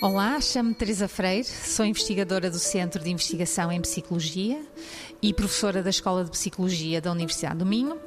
Olá, 0.00 0.40
chamo-me 0.40 0.76
Teresa 0.76 1.08
Freire, 1.08 1.44
sou 1.44 1.84
investigadora 1.84 2.48
do 2.48 2.58
Centro 2.60 3.02
de 3.02 3.10
Investigação 3.10 3.72
em 3.72 3.80
Psicologia 3.80 4.64
e 5.20 5.34
professora 5.34 5.82
da 5.82 5.90
Escola 5.90 6.24
de 6.24 6.30
Psicologia 6.30 7.00
da 7.00 7.10
Universidade 7.10 7.58
do 7.58 7.66
Minho. 7.66 7.98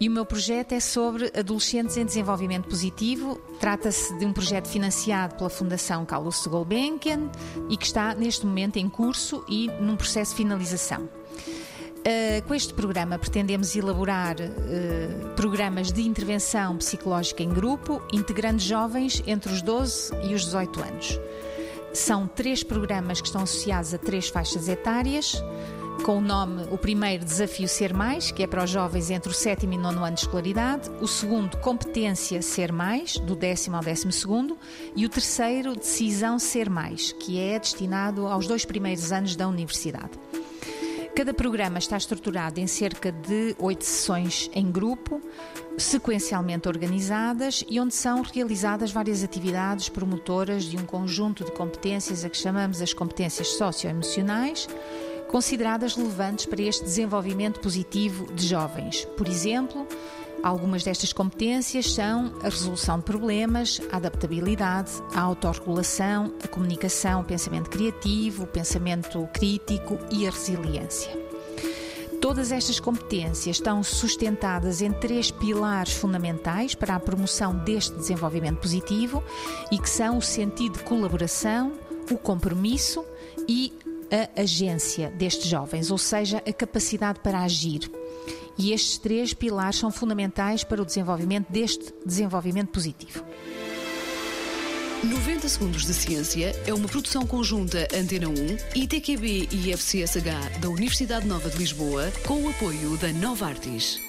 E 0.00 0.08
o 0.08 0.12
meu 0.12 0.24
projeto 0.24 0.72
é 0.72 0.80
sobre 0.80 1.30
adolescentes 1.38 1.98
em 1.98 2.06
desenvolvimento 2.06 2.68
positivo. 2.68 3.36
Trata-se 3.60 4.16
de 4.18 4.24
um 4.24 4.32
projeto 4.32 4.66
financiado 4.66 5.34
pela 5.34 5.50
Fundação 5.50 6.06
Carlos 6.06 6.42
de 6.42 6.48
Gulbenkian 6.48 7.30
e 7.68 7.76
que 7.76 7.84
está 7.84 8.14
neste 8.14 8.46
momento 8.46 8.78
em 8.78 8.88
curso 8.88 9.44
e 9.46 9.68
num 9.78 9.94
processo 9.94 10.30
de 10.30 10.38
finalização. 10.38 11.06
Uh, 12.06 12.40
com 12.46 12.54
este 12.54 12.72
programa 12.72 13.18
pretendemos 13.18 13.74
elaborar 13.74 14.36
uh, 14.36 15.34
programas 15.34 15.90
de 15.90 16.02
intervenção 16.02 16.76
psicológica 16.76 17.42
em 17.42 17.48
grupo, 17.48 18.00
integrando 18.12 18.60
jovens 18.60 19.20
entre 19.26 19.52
os 19.52 19.60
12 19.60 20.14
e 20.22 20.32
os 20.32 20.44
18 20.44 20.82
anos. 20.82 21.20
São 21.92 22.28
três 22.28 22.62
programas 22.62 23.20
que 23.20 23.26
estão 23.26 23.42
associados 23.42 23.92
a 23.92 23.98
três 23.98 24.28
faixas 24.28 24.68
etárias, 24.68 25.42
com 26.04 26.18
o 26.18 26.20
nome, 26.20 26.68
o 26.70 26.78
primeiro, 26.78 27.24
Desafio 27.24 27.66
Ser 27.66 27.92
Mais, 27.92 28.30
que 28.30 28.44
é 28.44 28.46
para 28.46 28.62
os 28.62 28.70
jovens 28.70 29.10
entre 29.10 29.32
o 29.32 29.34
sétimo 29.34 29.72
e 29.72 29.78
nono 29.78 30.04
ano 30.04 30.14
de 30.14 30.20
escolaridade, 30.20 30.88
o 31.00 31.08
segundo, 31.08 31.56
Competência 31.56 32.40
Ser 32.40 32.70
Mais, 32.70 33.18
do 33.18 33.34
décimo 33.34 33.74
ao 33.74 33.82
décimo 33.82 34.12
segundo, 34.12 34.56
e 34.94 35.04
o 35.04 35.08
terceiro, 35.08 35.74
Decisão 35.74 36.38
Ser 36.38 36.70
Mais, 36.70 37.10
que 37.10 37.40
é 37.40 37.58
destinado 37.58 38.28
aos 38.28 38.46
dois 38.46 38.64
primeiros 38.64 39.10
anos 39.10 39.34
da 39.34 39.48
universidade. 39.48 40.12
Cada 41.16 41.32
programa 41.32 41.78
está 41.78 41.96
estruturado 41.96 42.60
em 42.60 42.66
cerca 42.66 43.10
de 43.10 43.56
oito 43.58 43.86
sessões 43.86 44.50
em 44.52 44.70
grupo, 44.70 45.18
sequencialmente 45.78 46.68
organizadas 46.68 47.64
e 47.70 47.80
onde 47.80 47.94
são 47.94 48.20
realizadas 48.20 48.92
várias 48.92 49.24
atividades 49.24 49.88
promotoras 49.88 50.64
de 50.64 50.76
um 50.76 50.84
conjunto 50.84 51.42
de 51.42 51.52
competências 51.52 52.22
a 52.22 52.28
que 52.28 52.36
chamamos 52.36 52.82
as 52.82 52.92
competências 52.92 53.48
socioemocionais, 53.48 54.68
consideradas 55.26 55.94
relevantes 55.94 56.44
para 56.44 56.60
este 56.60 56.84
desenvolvimento 56.84 57.60
positivo 57.60 58.30
de 58.34 58.46
jovens. 58.46 59.06
Por 59.16 59.26
exemplo, 59.26 59.88
Algumas 60.42 60.84
destas 60.84 61.12
competências 61.12 61.92
são 61.92 62.32
a 62.40 62.44
resolução 62.44 62.98
de 62.98 63.04
problemas, 63.04 63.80
a 63.90 63.96
adaptabilidade, 63.96 64.92
a 65.14 65.20
autorregulação, 65.20 66.32
a 66.42 66.48
comunicação, 66.48 67.20
o 67.20 67.24
pensamento 67.24 67.70
criativo, 67.70 68.44
o 68.44 68.46
pensamento 68.46 69.28
crítico 69.32 69.98
e 70.10 70.26
a 70.26 70.30
resiliência. 70.30 71.26
Todas 72.20 72.50
estas 72.50 72.80
competências 72.80 73.56
estão 73.56 73.82
sustentadas 73.82 74.80
em 74.80 74.90
três 74.92 75.30
pilares 75.30 75.92
fundamentais 75.92 76.74
para 76.74 76.94
a 76.94 77.00
promoção 77.00 77.56
deste 77.58 77.94
desenvolvimento 77.94 78.58
positivo 78.58 79.22
e 79.70 79.78
que 79.78 79.88
são 79.88 80.18
o 80.18 80.22
sentido 80.22 80.78
de 80.78 80.84
colaboração, 80.84 81.72
o 82.10 82.16
compromisso 82.16 83.04
e 83.46 83.72
a 84.10 84.40
agência 84.42 85.10
destes 85.10 85.46
jovens, 85.46 85.90
ou 85.90 85.98
seja, 85.98 86.42
a 86.46 86.52
capacidade 86.52 87.20
para 87.20 87.40
agir. 87.40 87.90
E 88.58 88.72
estes 88.72 88.98
três 88.98 89.34
pilares 89.34 89.76
são 89.76 89.90
fundamentais 89.90 90.64
para 90.64 90.80
o 90.80 90.84
desenvolvimento 90.84 91.50
deste 91.50 91.92
desenvolvimento 92.04 92.70
positivo. 92.70 93.24
90 95.04 95.48
Segundos 95.48 95.84
de 95.84 95.92
Ciência 95.94 96.54
é 96.66 96.72
uma 96.72 96.88
produção 96.88 97.26
conjunta 97.26 97.86
Antena 97.94 98.28
1, 98.28 98.34
ITQB 98.74 99.48
e 99.52 99.72
FCSH 99.72 100.58
da 100.60 100.68
Universidade 100.68 101.26
Nova 101.26 101.50
de 101.50 101.58
Lisboa, 101.58 102.10
com 102.26 102.42
o 102.42 102.48
apoio 102.48 102.96
da 102.96 103.12
Nova 103.12 103.46
Artis. 103.46 104.05